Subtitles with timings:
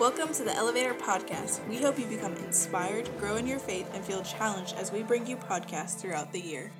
[0.00, 1.60] Welcome to the Elevator Podcast.
[1.68, 5.26] We hope you become inspired, grow in your faith, and feel challenged as we bring
[5.26, 6.72] you podcasts throughout the year.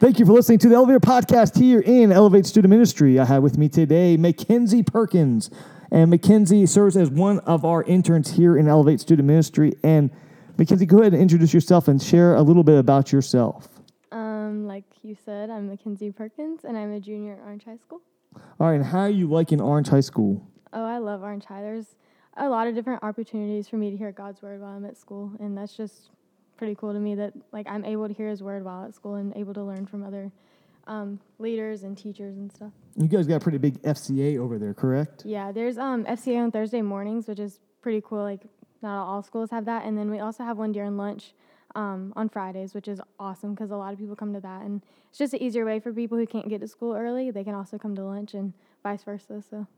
[0.00, 3.20] Thank you for listening to the Elevator Podcast here in Elevate Student Ministry.
[3.20, 5.50] I have with me today Mackenzie Perkins.
[5.92, 9.74] And Mackenzie serves as one of our interns here in Elevate Student Ministry.
[9.84, 10.10] And
[10.58, 13.68] Mackenzie, go ahead and introduce yourself and share a little bit about yourself.
[14.10, 18.00] Um, like you said, I'm Mackenzie Perkins, and I'm a junior at Orange High School.
[18.58, 20.49] All right, and how are you liking Orange High School?
[21.10, 21.62] Love Orange High.
[21.62, 21.96] There's
[22.36, 25.32] a lot of different opportunities for me to hear God's word while I'm at school,
[25.40, 26.10] and that's just
[26.56, 29.16] pretty cool to me that like I'm able to hear His word while at school
[29.16, 30.30] and able to learn from other
[30.86, 32.70] um, leaders and teachers and stuff.
[32.96, 35.24] You guys got a pretty big FCA over there, correct?
[35.26, 38.22] Yeah, there's um, FCA on Thursday mornings, which is pretty cool.
[38.22, 38.42] Like
[38.80, 41.32] not all schools have that, and then we also have one during lunch.
[41.76, 44.82] Um, on Fridays, which is awesome because a lot of people come to that, and
[45.08, 47.30] it's just an easier way for people who can't get to school early.
[47.30, 49.40] They can also come to lunch, and vice versa.
[49.48, 49.68] So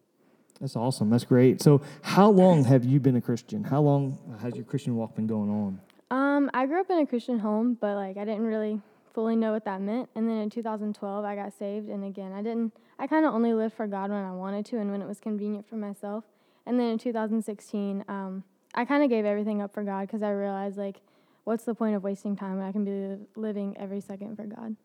[0.60, 1.10] That's awesome.
[1.10, 1.60] That's great.
[1.60, 3.64] So, how long have you been a Christian?
[3.64, 5.80] How long has your Christian walk been going on?
[6.10, 8.80] Um, I grew up in a Christian home, but like I didn't really
[9.14, 10.08] fully know what that meant.
[10.14, 12.72] And then in 2012, I got saved, and again, I didn't.
[12.98, 15.18] I kind of only lived for God when I wanted to, and when it was
[15.18, 16.24] convenient for myself.
[16.66, 20.30] And then in 2016, um, I kind of gave everything up for God because I
[20.30, 21.00] realized like,
[21.44, 24.76] what's the point of wasting time when I can be living every second for God?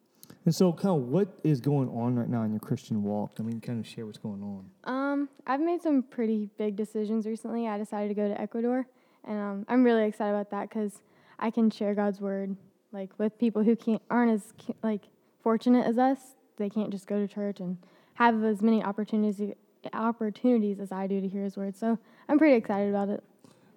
[0.45, 3.31] And so, kind of, what is going on right now in your Christian walk?
[3.39, 4.70] I mean, kind of share what's going on.
[4.83, 5.17] Um,
[5.50, 7.70] I've made some pretty big decisions recently.
[7.70, 8.86] I decided to go to Ecuador,
[9.23, 11.02] and um, I'm really excited about that because
[11.39, 12.58] I can share God's word
[12.92, 15.04] like with people who can't aren't as like
[15.42, 16.20] fortunate as us.
[16.58, 17.78] They can't just go to church and
[18.16, 19.56] have as many opportunities
[19.94, 21.78] opportunities as I do to hear His word.
[21.78, 23.23] So I'm pretty excited about it.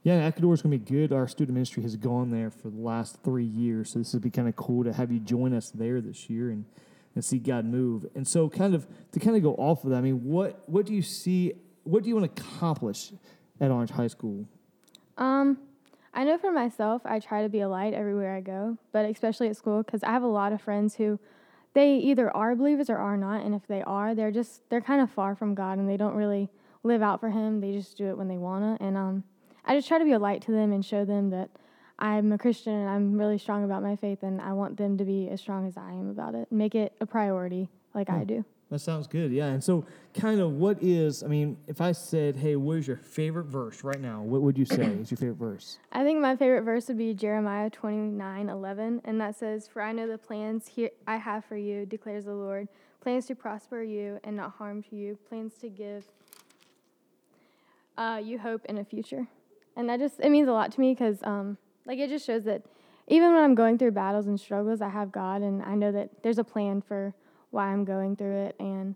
[0.02, 1.12] Yeah, Ecuador is going to be good.
[1.12, 4.30] Our student ministry has gone there for the last three years, so this would be
[4.30, 6.64] kind of cool to have you join us there this year and,
[7.14, 8.06] and see God move.
[8.14, 10.86] And so, kind of to kind of go off of that, I mean, what what
[10.86, 11.54] do you see?
[11.84, 13.12] What do you want to accomplish
[13.60, 14.46] at Orange High School?
[15.16, 15.58] Um,
[16.12, 19.48] I know for myself, I try to be a light everywhere I go, but especially
[19.48, 21.18] at school because I have a lot of friends who
[21.72, 25.00] they either are believers or are not, and if they are, they're just they're kind
[25.00, 26.48] of far from God and they don't really
[26.82, 27.60] live out for Him.
[27.60, 29.24] They just do it when they wanna, and um
[29.64, 31.50] I just try to be a light to them and show them that
[32.00, 35.04] I'm a Christian and I'm really strong about my faith and I want them to
[35.04, 36.50] be as strong as I am about it.
[36.50, 38.44] Make it a priority like I do.
[38.70, 39.46] That sounds good, yeah.
[39.46, 39.84] And so,
[40.14, 41.24] kind of, what is?
[41.24, 44.56] I mean, if I said, "Hey, what is your favorite verse right now?" What would
[44.56, 45.80] you say is your favorite verse?
[45.90, 49.90] I think my favorite verse would be Jeremiah 29 11, and that says, For I
[49.90, 52.68] know the plans here I have for you, declares the Lord
[53.00, 56.04] plans to prosper you and not harm to you, plans to give
[57.98, 59.26] uh, you hope in a future.
[59.76, 61.58] And that just, it means a lot to me because, um,
[61.90, 62.62] like, it just shows that
[63.08, 66.22] even when I'm going through battles and struggles, I have God, and I know that
[66.22, 67.12] there's a plan for
[67.50, 68.94] why I'm going through it and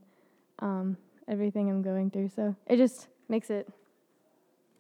[0.60, 0.97] um,
[1.27, 2.28] everything I'm going through.
[2.28, 3.69] So it just makes it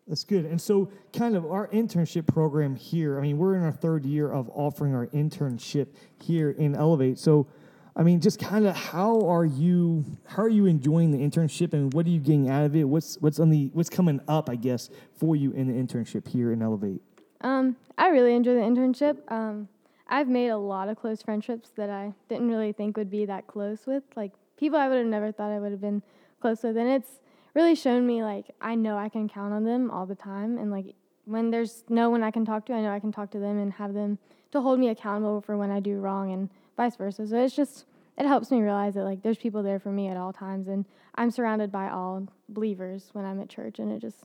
[0.06, 0.44] That's good.
[0.44, 4.30] And so, kind of our internship program here, I mean, we're in our third year
[4.30, 5.88] of offering our internship
[6.22, 7.18] here in Elevate.
[7.18, 7.48] So,
[7.96, 11.92] I mean, just kind of how are you how are you enjoying the internship and
[11.92, 12.84] what are you getting out of it?
[12.84, 16.52] What's what's on the what's coming up, I guess, for you in the internship here
[16.52, 17.00] in Elevate?
[17.40, 19.18] Um, I really enjoy the internship.
[19.30, 19.68] Um,
[20.08, 23.46] I've made a lot of close friendships that I didn't really think would be that
[23.46, 26.02] close with, like people I would have never thought I would have been
[26.40, 27.20] close with, and it's
[27.54, 30.70] really shown me like I know I can count on them all the time, and
[30.70, 30.94] like
[31.24, 33.58] when there's no one I can talk to, I know I can talk to them
[33.58, 34.18] and have them
[34.52, 37.26] to hold me accountable for when I do wrong, and vice versa.
[37.26, 37.86] So it's just
[38.16, 40.84] it helps me realize that like there's people there for me at all times, and
[41.14, 44.18] I'm surrounded by all believers when I'm at church, and it just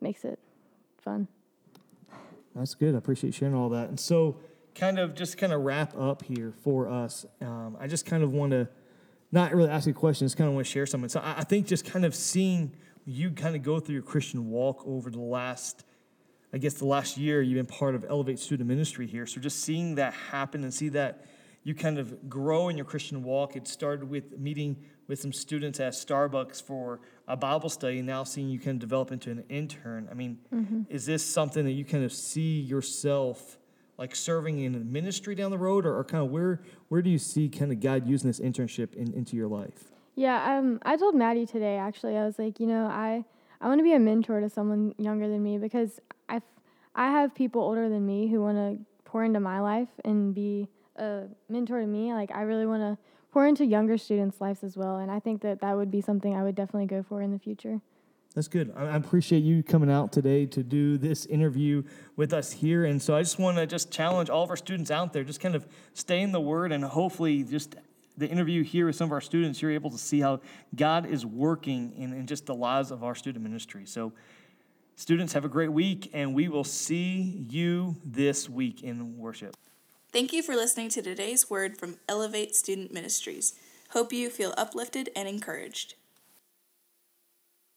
[0.00, 0.38] makes it
[0.98, 1.28] fun.
[2.54, 2.94] That's good.
[2.94, 3.88] I appreciate sharing all that.
[3.88, 4.36] And so,
[4.74, 7.26] kind of just kind of wrap up here for us.
[7.40, 8.68] Um, I just kind of want to
[9.32, 11.08] not really ask you questions, kind of want to share something.
[11.08, 12.74] So, I, I think just kind of seeing
[13.04, 15.84] you kind of go through your Christian walk over the last,
[16.52, 19.26] I guess, the last year you've been part of Elevate Student Ministry here.
[19.26, 21.24] So, just seeing that happen and see that
[21.62, 23.56] you kind of grow in your Christian walk.
[23.56, 24.76] It started with meeting
[25.08, 28.78] with some students at Starbucks for a Bible study, and now seeing you kind of
[28.78, 30.08] develop into an intern.
[30.10, 30.38] I mean,
[30.88, 33.58] is this something that you kind of see yourself
[33.98, 37.10] like serving in a ministry down the road, or, or kind of where where do
[37.10, 39.92] you see kind of God using this internship in, into your life?
[40.14, 42.16] Yeah, um, I told Maddie today actually.
[42.16, 43.24] I was like, you know, I
[43.60, 46.40] I want to be a mentor to someone younger than me because I
[46.94, 50.68] I have people older than me who want to pour into my life and be
[50.96, 52.12] a mentor to me.
[52.12, 52.98] Like I really want to
[53.32, 56.34] pour into younger students' lives as well, and I think that that would be something
[56.34, 57.80] I would definitely go for in the future.
[58.34, 58.72] That's good.
[58.76, 61.82] I appreciate you coming out today to do this interview
[62.14, 62.84] with us here.
[62.84, 65.40] And so I just want to just challenge all of our students out there, just
[65.40, 67.74] kind of stay in the word and hopefully just
[68.16, 70.40] the interview here with some of our students, you're able to see how
[70.76, 73.84] God is working in, in just the lives of our student ministry.
[73.84, 74.12] So
[75.00, 79.56] Students, have a great week, and we will see you this week in worship.
[80.12, 83.54] Thank you for listening to today's word from Elevate Student Ministries.
[83.90, 85.94] Hope you feel uplifted and encouraged.